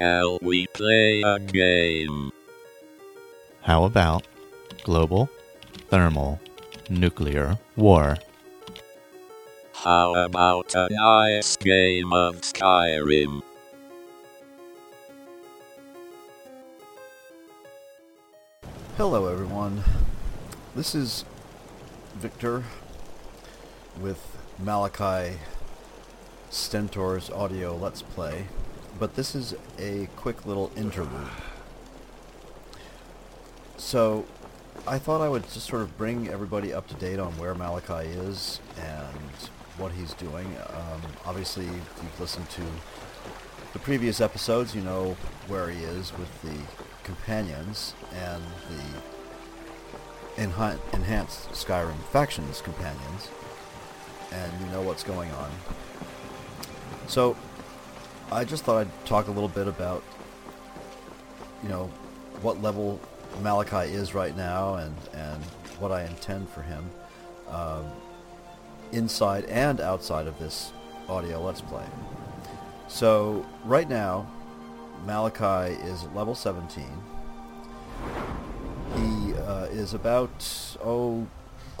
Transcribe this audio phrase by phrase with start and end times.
[0.00, 2.32] Shall we play a game?
[3.60, 4.26] How about
[4.82, 5.28] global,
[5.90, 6.40] thermal,
[6.88, 8.16] nuclear war?
[9.74, 13.42] How about a nice game of Skyrim?
[18.96, 19.84] Hello, everyone.
[20.74, 21.26] This is
[22.14, 22.64] Victor
[24.00, 25.36] with Malachi
[26.48, 28.46] Stentor's audio Let's Play,
[29.00, 31.26] but this is a quick little interlude.
[33.78, 34.26] So,
[34.86, 38.08] I thought I would just sort of bring everybody up to date on where Malachi
[38.08, 39.18] is and
[39.78, 40.46] what he's doing.
[40.68, 42.62] Um, obviously, if you've listened to
[43.72, 45.16] the previous episodes, you know
[45.48, 46.56] where he is with the
[47.02, 48.42] companions and
[50.36, 53.28] the enha- enhanced Skyrim factions companions,
[54.30, 55.50] and you know what's going on.
[57.06, 57.36] So,
[58.32, 60.04] I just thought I'd talk a little bit about,
[61.64, 61.90] you know,
[62.42, 63.00] what level
[63.42, 65.42] Malachi is right now and, and
[65.80, 66.88] what I intend for him
[67.48, 67.86] um,
[68.92, 70.72] inside and outside of this
[71.08, 71.84] audio Let's Play.
[72.86, 74.30] So, right now,
[75.04, 76.84] Malachi is level 17.
[78.94, 81.26] He uh, is about, oh,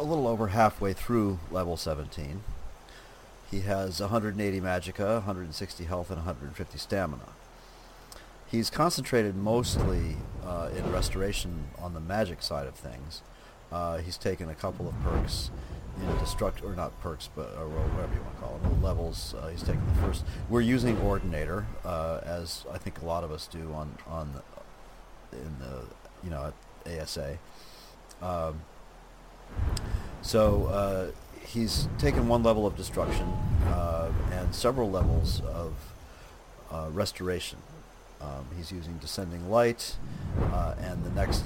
[0.00, 2.42] a little over halfway through level 17.
[3.50, 7.30] He has 180 magicka, 160 health, and 150 stamina.
[8.46, 13.22] He's concentrated mostly uh, in restoration on the magic side of things.
[13.72, 15.50] Uh, he's taken a couple of perks
[15.96, 19.34] in destruct or not perks, but or whatever you want to call them, levels.
[19.40, 20.24] Uh, he's taken the first.
[20.48, 25.36] We're using Ordinator, uh, as I think a lot of us do on on the,
[25.36, 25.82] in the
[26.22, 26.52] you know
[26.86, 27.38] ASA.
[28.22, 28.62] Um,
[30.22, 31.10] so uh,
[31.52, 33.26] he's taken one level of destruction
[33.66, 35.72] uh, and several levels of
[36.70, 37.58] uh, restoration.
[38.20, 39.96] Um, he's using Descending Light,
[40.52, 41.42] uh, and the next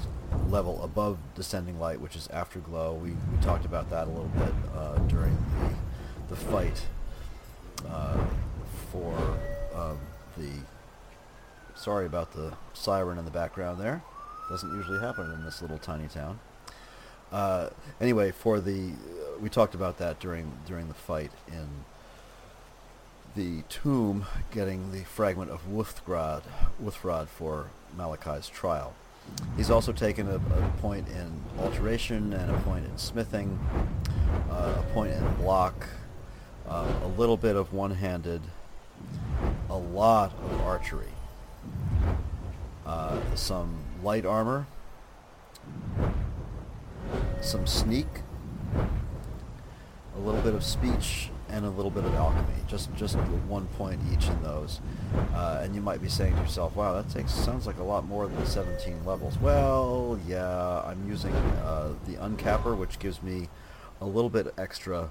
[0.49, 2.95] level above Descending Light, which is Afterglow.
[2.95, 5.37] We, we talked about that a little bit uh, during
[6.27, 6.85] the, the fight
[7.87, 8.23] uh,
[8.91, 9.15] for
[9.73, 9.97] um,
[10.37, 10.49] the...
[11.75, 14.01] Sorry about the siren in the background there.
[14.49, 16.39] Doesn't usually happen in this little tiny town.
[17.31, 17.69] Uh,
[18.01, 18.91] anyway, for the...
[19.41, 21.67] we talked about that during during the fight in
[23.35, 26.43] the tomb getting the fragment of Wuthgrad,
[26.81, 28.93] Wuuthrad for Malachi's trial.
[29.57, 33.59] He's also taken a, a point in alteration and a point in smithing,
[34.49, 35.87] uh, a point in block,
[36.67, 38.41] uh, a little bit of one-handed,
[39.69, 41.11] a lot of archery,
[42.85, 44.67] uh, some light armor,
[47.41, 48.07] some sneak,
[50.17, 52.53] a little bit of speech, and a little bit of alchemy.
[52.67, 54.79] Just just one point each in those.
[55.33, 58.05] Uh, and you might be saying to yourself, "Wow, that takes sounds like a lot
[58.05, 63.49] more than 17 levels." Well, yeah, I'm using uh, the uncapper, which gives me
[64.01, 65.09] a little bit extra.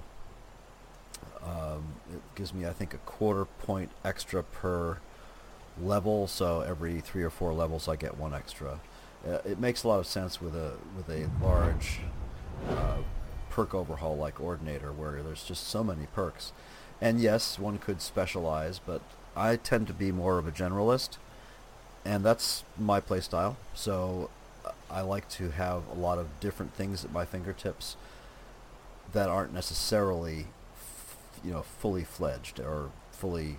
[1.43, 4.97] Um, it gives me, I think, a quarter point extra per
[5.81, 6.27] level.
[6.27, 8.79] So every three or four levels, I get one extra.
[9.27, 12.01] Uh, it makes a lot of sense with a with a large
[12.69, 12.97] uh,
[13.55, 16.51] perk overhaul like Ordinator, where there's just so many perks.
[16.99, 19.01] And yes, one could specialize, but
[19.33, 21.17] I tend to be more of a generalist,
[22.03, 23.55] and that's my playstyle.
[23.73, 24.29] So
[24.91, 27.95] I like to have a lot of different things at my fingertips
[29.13, 30.47] that aren't necessarily,
[31.41, 33.57] you know, fully fledged or fully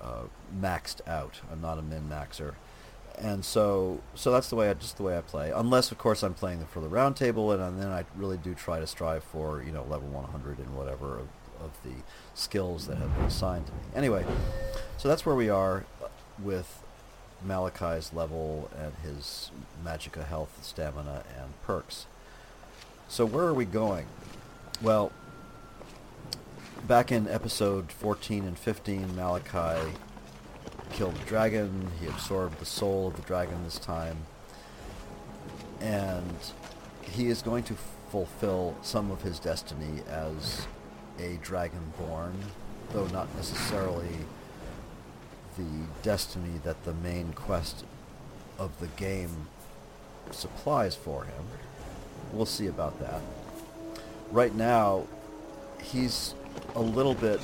[0.00, 1.40] uh, maxed out.
[1.50, 2.54] I'm not a min maxer
[3.18, 5.50] and so so that's the way I just the way I play.
[5.54, 8.54] Unless of course I'm playing for the round table, and, and then I really do
[8.54, 11.28] try to strive for you know level 100 and whatever of,
[11.60, 12.02] of the
[12.34, 13.80] skills that have been assigned to me.
[13.94, 14.24] Anyway,
[14.96, 15.84] so that's where we are
[16.42, 16.82] with
[17.44, 19.50] Malachi's level and his
[19.84, 22.06] magicka health, stamina, and perks.
[23.08, 24.06] So where are we going?
[24.80, 25.12] Well,
[26.86, 29.92] back in episode 14 and 15, Malachi
[30.92, 31.88] killed the dragon.
[32.00, 34.18] He absorbed the soul of the dragon this time.
[35.80, 36.36] And
[37.02, 37.74] he is going to
[38.10, 40.66] fulfill some of his destiny as
[41.18, 42.34] a dragonborn,
[42.92, 44.16] though not necessarily
[45.56, 45.64] the
[46.02, 47.84] destiny that the main quest
[48.58, 49.48] of the game
[50.30, 51.44] supplies for him.
[52.32, 53.20] We'll see about that.
[54.30, 55.06] Right now,
[55.82, 56.34] he's
[56.74, 57.40] a little bit,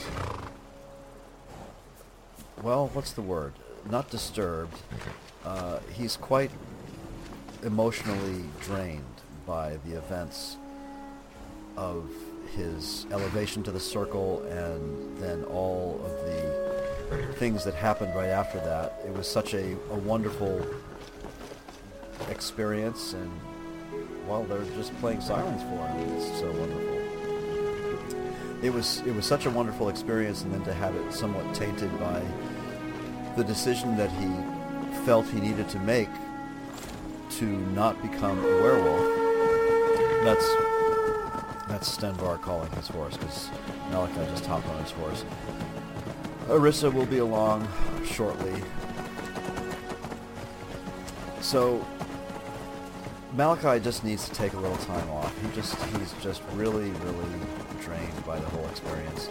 [2.63, 3.53] well, what's the word?
[3.91, 4.77] Not disturbed.
[5.45, 6.51] Uh, he's quite
[7.63, 9.05] emotionally drained
[9.47, 10.57] by the events
[11.77, 12.11] of
[12.55, 18.59] his elevation to the circle and then all of the things that happened right after
[18.61, 19.01] that.
[19.05, 20.67] It was such a, a wonderful
[22.29, 23.31] experience and
[24.27, 26.17] well they're just playing silence for him.
[26.17, 27.08] It's so wonderful.
[28.61, 31.97] It was it was such a wonderful experience and then to have it somewhat tainted
[32.01, 32.21] by
[33.37, 34.27] the decision that he
[35.05, 36.09] felt he needed to make
[37.31, 39.05] to not become a werewolf.
[40.25, 40.45] That's
[41.69, 43.49] that's Stenvar calling his horse because
[43.91, 45.25] Malachi just hopped on his horse.
[46.49, 47.69] Arissa will be along
[48.05, 48.61] shortly.
[51.41, 51.87] So
[53.35, 55.33] Malachi just needs to take a little time off.
[55.43, 57.41] He just he's just really really
[57.81, 59.29] drained by the whole experience,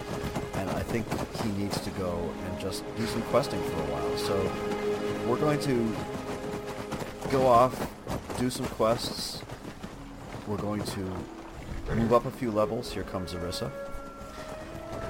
[0.56, 1.06] and I think
[1.42, 4.18] he needs to go and just do some questing for a while.
[4.18, 4.36] So
[5.30, 5.96] we're going to
[7.32, 7.76] go off,
[8.40, 9.42] do some quests.
[10.48, 11.00] We're going to
[11.96, 12.92] move up a few levels.
[12.92, 13.72] Here comes Arissa.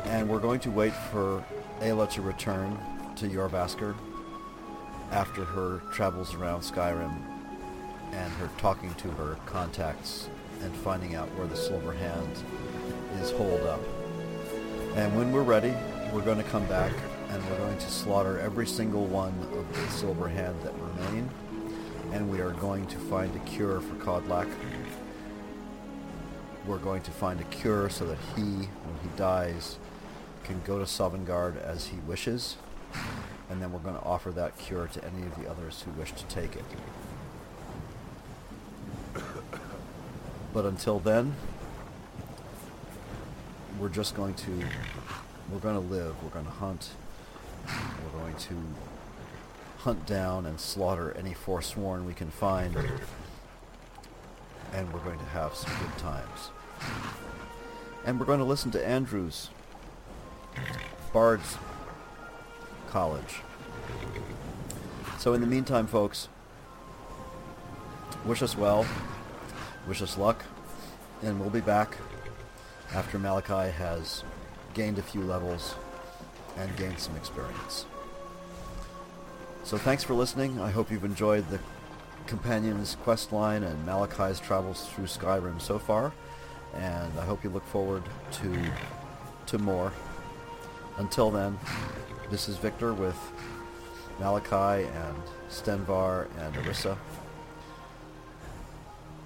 [0.05, 1.43] And we're going to wait for
[1.81, 2.77] Aela to return
[3.17, 3.95] to Jorrvaskr
[5.11, 7.15] after her travels around Skyrim
[8.11, 10.29] and her talking to her contacts
[10.61, 12.43] and finding out where the Silver Hand
[13.21, 13.81] is holed up.
[14.95, 15.73] And when we're ready,
[16.11, 16.93] we're going to come back
[17.29, 21.29] and we're going to slaughter every single one of the Silver Hand that remain.
[22.13, 24.49] And we are going to find a cure for Kodlak.
[26.65, 29.77] We're going to find a cure so that he, when he dies,
[30.43, 32.57] can go to Sovngarde as he wishes.
[33.49, 36.13] And then we're going to offer that cure to any of the others who wish
[36.13, 36.65] to take it.
[40.57, 41.35] But until then,
[43.79, 44.63] we're just going to,
[45.51, 46.89] we're going to live, we're going to hunt,
[47.67, 48.55] we're going to
[49.77, 52.75] hunt down and slaughter any forsworn we can find,
[54.73, 56.49] and we're going to have some good times.
[58.03, 59.51] And we're going to listen to Andrew's
[61.13, 61.59] Bard's
[62.89, 63.41] College.
[65.19, 66.29] So in the meantime, folks,
[68.25, 68.87] wish us well,
[69.87, 70.43] wish us luck,
[71.23, 71.97] and we'll be back
[72.93, 74.23] after Malachi has
[74.73, 75.75] gained a few levels
[76.57, 77.85] and gained some experience.
[79.63, 80.59] So thanks for listening.
[80.59, 81.59] I hope you've enjoyed the
[82.25, 86.11] Companion's quest line and Malachi's travels through Skyrim so far,
[86.75, 88.71] and I hope you look forward to
[89.47, 89.93] to more.
[90.97, 91.57] Until then,
[92.29, 93.17] this is Victor with
[94.19, 95.17] Malachi and
[95.49, 96.97] Stenvar and Arissa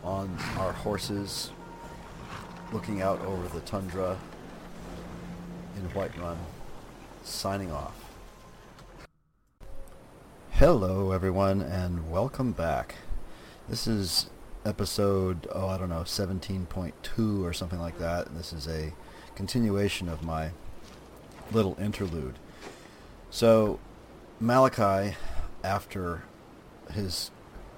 [0.04, 1.52] on our horses
[2.72, 4.18] looking out over the tundra
[5.78, 6.38] in Whiterun,
[7.24, 7.96] signing off.
[10.52, 12.96] Hello, everyone, and welcome back.
[13.68, 14.30] This is
[14.66, 18.36] episode, oh, I don't know, 17.2 or something like that.
[18.36, 18.94] This is a
[19.36, 20.52] continuation of my
[21.52, 22.36] little interlude.
[23.30, 23.80] So,
[24.40, 25.16] Malachi,
[25.64, 26.24] after
[26.92, 27.32] his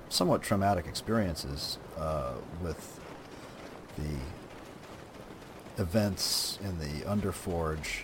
[0.09, 3.00] somewhat traumatic experiences uh, with
[3.97, 8.03] the events in the Underforge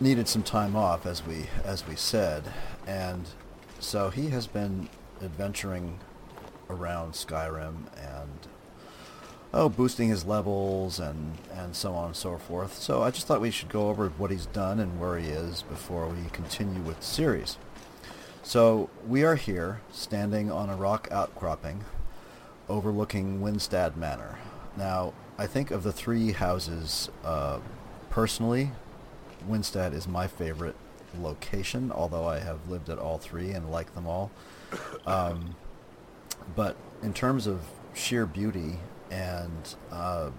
[0.00, 2.52] needed some time off as we as we said.
[2.86, 3.28] And
[3.78, 4.88] so he has been
[5.20, 6.00] adventuring
[6.68, 8.48] around Skyrim and
[9.54, 12.74] oh boosting his levels and and so on and so forth.
[12.74, 15.62] So I just thought we should go over what he's done and where he is
[15.62, 17.58] before we continue with the series
[18.42, 21.84] so we are here standing on a rock outcropping
[22.68, 24.38] overlooking Windstad Manor
[24.76, 27.58] now I think of the three houses, uh,
[28.10, 28.70] personally,
[29.48, 30.76] Windstad is my favorite
[31.18, 34.30] location, although I have lived at all three and like them all.
[35.06, 35.56] Um,
[36.54, 37.60] but in terms of
[37.94, 38.78] sheer beauty
[39.10, 40.30] and uh,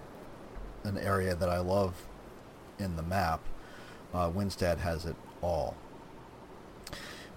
[0.84, 1.94] an area that I love
[2.78, 3.40] in the map,
[4.12, 5.76] uh, Windstad has it all.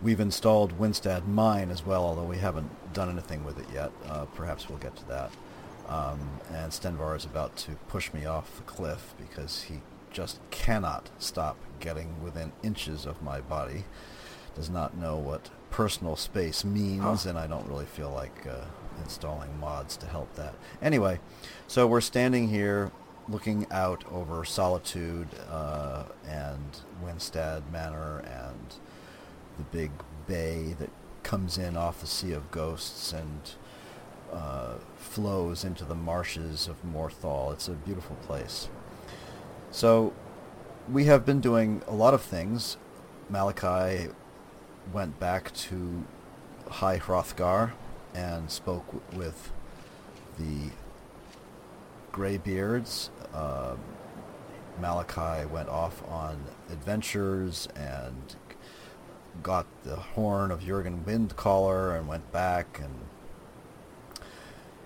[0.01, 3.91] We've installed Windstad Mine as well, although we haven't done anything with it yet.
[4.07, 5.31] Uh, perhaps we'll get to that.
[5.87, 6.19] Um,
[6.51, 11.57] and Stenvar is about to push me off the cliff because he just cannot stop
[11.79, 13.85] getting within inches of my body.
[14.55, 18.65] Does not know what personal space means, and I don't really feel like uh,
[19.03, 20.55] installing mods to help that.
[20.81, 21.19] Anyway,
[21.67, 22.91] so we're standing here
[23.29, 28.75] looking out over Solitude uh, and Windstad Manor and
[29.57, 29.91] the big
[30.27, 30.89] bay that
[31.23, 33.41] comes in off the Sea of Ghosts and
[34.31, 37.53] uh, flows into the marshes of Morthal.
[37.53, 38.69] It's a beautiful place.
[39.71, 40.13] So
[40.91, 42.77] we have been doing a lot of things.
[43.29, 44.09] Malachi
[44.93, 46.05] went back to
[46.69, 47.73] High Hrothgar
[48.13, 49.51] and spoke w- with
[50.39, 50.71] the
[52.11, 53.09] Greybeards.
[53.33, 53.75] Uh,
[54.79, 58.35] Malachi went off on adventures and
[59.43, 62.93] got the horn of Jurgen Windcaller and went back and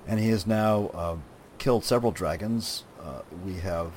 [0.08, 1.18] and he has now uh,
[1.58, 2.86] killed several dragons.
[3.00, 3.92] Uh, we have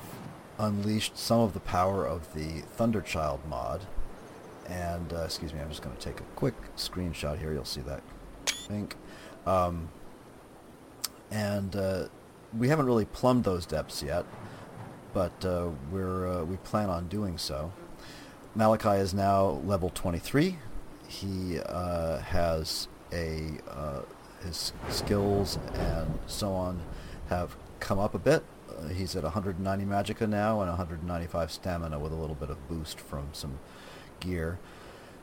[0.59, 3.85] unleashed some of the power of the Thunderchild mod.
[4.67, 7.53] And, uh, excuse me, I'm just going to take a quick screenshot here.
[7.53, 8.01] You'll see that
[8.69, 8.95] link.
[9.45, 9.89] Um,
[11.29, 12.05] and uh,
[12.57, 14.25] we haven't really plumbed those depths yet,
[15.13, 17.71] but uh, we're, uh, we plan on doing so.
[18.55, 20.57] Malachi is now level 23.
[21.07, 23.59] He uh, has a
[24.45, 26.79] his skills and so on
[27.29, 28.43] have come up a bit.
[28.69, 32.99] Uh, he's at 190 magicka now and 195 stamina with a little bit of boost
[32.99, 33.59] from some
[34.19, 34.59] gear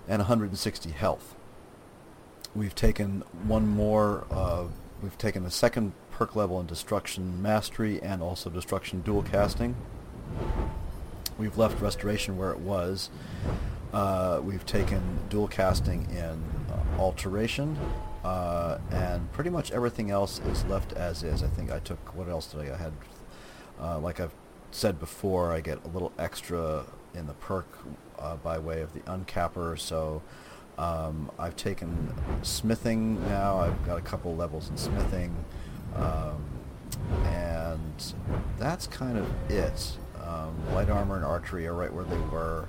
[0.09, 1.35] and 160 health.
[2.55, 4.65] We've taken one more, uh,
[5.03, 9.75] we've taken a second perk level in Destruction Mastery and also Destruction Dual Casting.
[11.39, 13.11] We've left Restoration where it was.
[13.93, 17.77] Uh, we've taken Dual Casting in uh, Alteration
[18.25, 21.43] uh, and pretty much everything else is left as is.
[21.43, 22.93] I think I took, what else did I, I had,
[23.81, 24.35] uh, like I've
[24.71, 26.85] said before, I get a little extra
[27.15, 27.67] in the perk
[28.19, 30.23] uh, by way of the uncapper, so
[30.79, 35.35] um, I've taken smithing now, I've got a couple levels in smithing,
[35.97, 36.43] um,
[37.25, 38.15] and
[38.59, 39.99] that's kind of it.
[40.33, 42.69] Um, light armor and archery are right where they were.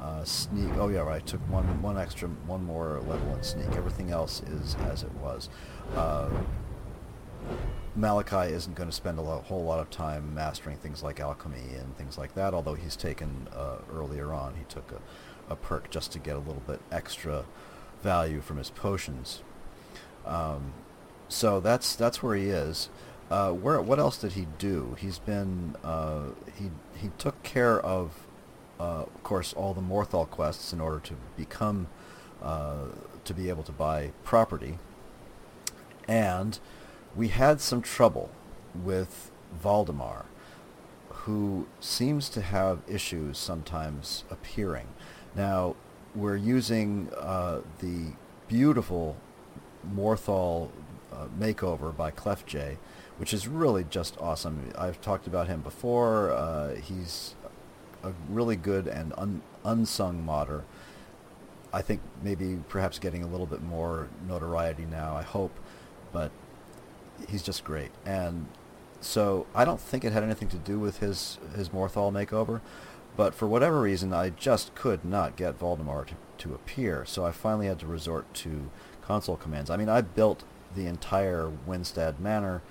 [0.00, 0.70] Uh, sneak.
[0.76, 1.22] Oh yeah, right.
[1.22, 3.70] I took one one extra, one more level in sneak.
[3.76, 5.48] Everything else is as it was.
[5.94, 6.28] Uh,
[7.94, 11.74] Malachi isn't going to spend a lot, whole lot of time mastering things like alchemy
[11.78, 12.52] and things like that.
[12.52, 16.40] Although he's taken uh, earlier on, he took a, a perk just to get a
[16.40, 17.46] little bit extra
[18.02, 19.42] value from his potions.
[20.26, 20.74] Um,
[21.28, 22.90] so that's that's where he is.
[23.30, 24.94] Uh, where what else did he do?
[24.98, 28.26] He's been uh, he he took care of
[28.78, 31.88] uh, of course, all the Morthal quests in order to become,
[32.42, 32.86] uh,
[33.24, 34.78] to be able to buy property.
[36.06, 36.58] And
[37.14, 38.30] we had some trouble
[38.74, 40.26] with Valdemar,
[41.08, 44.88] who seems to have issues sometimes appearing.
[45.34, 45.74] Now,
[46.14, 48.12] we're using uh, the
[48.48, 49.16] beautiful
[49.94, 50.70] Morthal
[51.12, 52.76] uh, makeover by Clefj,
[53.18, 54.72] which is really just awesome.
[54.76, 56.32] I've talked about him before.
[56.32, 57.34] Uh, he's
[58.02, 60.64] a really good and un, unsung modder.
[61.72, 65.16] I think maybe perhaps getting a little bit more notoriety now.
[65.16, 65.58] I hope,
[66.12, 66.30] but
[67.28, 67.90] he's just great.
[68.04, 68.46] And
[69.00, 72.60] so I don't think it had anything to do with his his Morthal makeover,
[73.16, 77.04] but for whatever reason, I just could not get Valdemar to, to appear.
[77.04, 78.70] So I finally had to resort to
[79.02, 79.70] console commands.
[79.70, 80.44] I mean, I built
[80.74, 82.62] the entire Windstad Manor,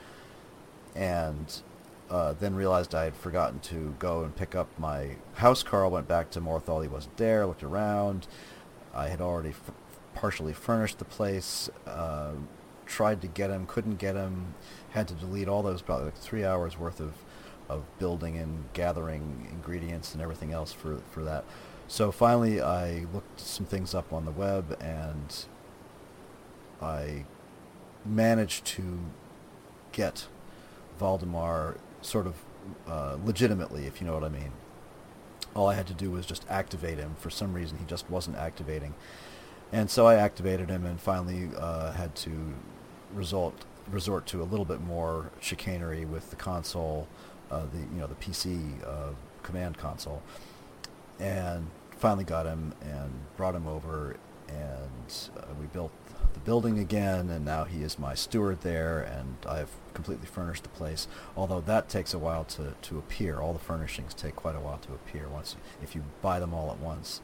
[0.95, 1.61] and
[2.09, 5.91] uh, then realized I had forgotten to go and pick up my housecarl.
[5.91, 6.81] Went back to Morthal.
[6.81, 7.45] He wasn't there.
[7.45, 8.27] Looked around.
[8.93, 9.71] I had already f-
[10.13, 11.69] partially furnished the place.
[11.85, 12.33] Uh,
[12.85, 13.65] tried to get him.
[13.65, 14.53] Couldn't get him.
[14.91, 17.13] Had to delete all those probably like three hours worth of
[17.67, 21.43] of building and gathering ingredients and everything else for for that.
[21.87, 25.45] So finally, I looked some things up on the web and
[26.81, 27.25] I
[28.05, 28.99] managed to
[29.91, 30.27] get
[30.99, 32.35] Valdemar sort of
[32.87, 34.51] uh, legitimately, if you know what I mean.
[35.53, 37.15] All I had to do was just activate him.
[37.19, 38.93] For some reason, he just wasn't activating.
[39.71, 42.53] And so I activated him and finally uh, had to
[43.13, 47.07] result resort to a little bit more chicanery with the console,
[47.51, 50.21] uh, the you know the PC uh, command console,
[51.19, 54.15] and finally got him and brought him over,
[55.38, 55.91] uh, we built
[56.33, 60.69] the building again, and now he is my steward there, and I've completely furnished the
[60.69, 61.07] place.
[61.35, 63.39] Although that takes a while to, to appear.
[63.39, 66.69] All the furnishings take quite a while to appear once if you buy them all
[66.69, 67.21] at once.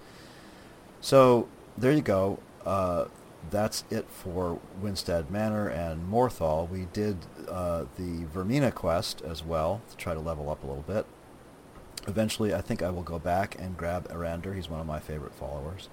[1.02, 1.48] So
[1.78, 2.40] there you go.
[2.66, 3.06] Uh,
[3.50, 6.70] that's it for Windstad Manor and Morthal.
[6.70, 7.18] We did
[7.50, 11.06] uh, the Vaermina quest as well to try to level up a little bit.
[12.08, 14.56] Eventually, I think I will go back and grab Arander.
[14.56, 15.90] He's one of my favorite followers.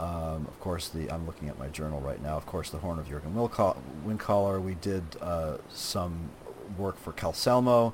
[0.00, 2.36] Um, of course, the I'm looking at my journal right now.
[2.36, 4.60] Of course, the Horn of Jurgen Windcaller.
[4.60, 6.30] We did uh, some
[6.76, 7.92] work for Calcelmo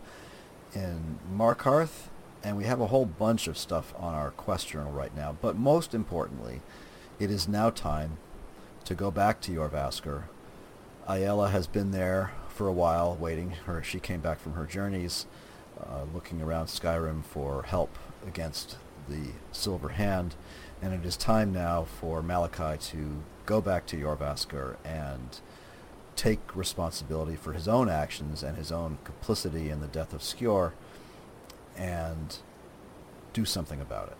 [0.74, 2.08] in Markarth,
[2.42, 5.36] and we have a whole bunch of stuff on our quest journal right now.
[5.40, 6.60] But most importantly,
[7.18, 8.18] it is now time
[8.84, 10.24] to go back to Jorrvaskr.
[11.08, 13.50] Aela has been there for a while, waiting.
[13.66, 15.26] Her she came back from her journeys,
[15.80, 18.76] uh, looking around Skyrim for help against
[19.08, 20.34] the Silver Hand,
[20.80, 25.40] and it is time now for Malachi to go back to Jorrvaskr and
[26.16, 30.72] take responsibility for his own actions and his own complicity in the death of Skjor
[31.76, 32.38] and
[33.32, 34.16] do something about it.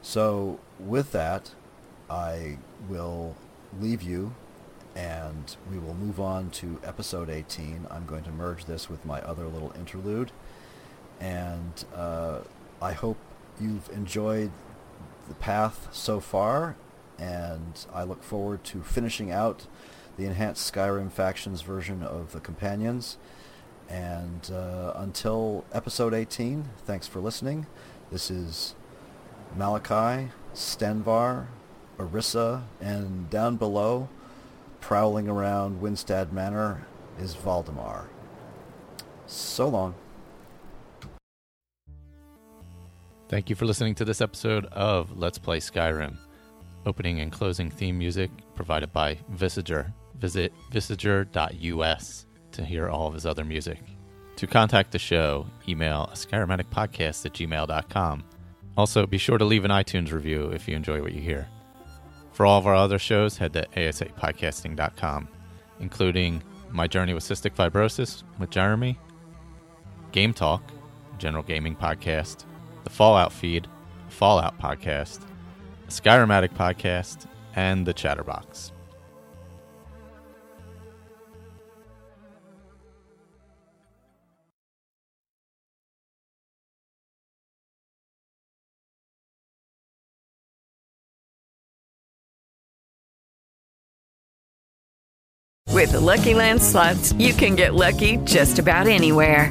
[0.00, 1.52] So with that,
[2.08, 3.36] I will
[3.80, 4.34] leave you
[4.94, 7.86] and we will move on to episode 18.
[7.90, 10.30] I'm going to merge this with my other little interlude.
[11.20, 12.40] And uh,
[12.80, 13.16] I hope
[13.60, 14.50] you've enjoyed
[15.28, 16.76] the path so far,
[17.18, 19.66] and I look forward to finishing out
[20.16, 23.18] the enhanced Skyrim factions version of the Companions.
[23.88, 27.66] And uh, until episode 18, thanks for listening.
[28.10, 28.74] This is
[29.56, 31.46] Malachi, Stenvar,
[31.98, 34.08] Arissa, and down below,
[34.80, 36.86] prowling around Windstad Manor,
[37.18, 38.08] is Valdemar.
[39.26, 39.94] So long.
[43.32, 46.18] Thank you for listening to this episode of Let's Play Skyrim.
[46.84, 49.90] Opening and closing theme music provided by Visager.
[50.18, 53.78] Visit visager.us to hear all of his other music.
[54.36, 58.24] To contact the show, email skyrimaticpodcast at gmail.com.
[58.76, 61.48] Also, be sure to leave an iTunes review if you enjoy what you hear.
[62.32, 65.28] For all of our other shows, head to asapodcasting.com,
[65.80, 68.98] including My Journey with Cystic Fibrosis with Jeremy,
[70.12, 70.70] Game Talk,
[71.16, 72.44] general gaming podcast,
[72.84, 73.68] the Fallout feed,
[74.08, 75.20] Fallout podcast,
[75.86, 78.72] a Skyrimatic podcast, and the Chatterbox.
[95.82, 99.50] With the Lucky Land slots, you can get lucky just about anywhere.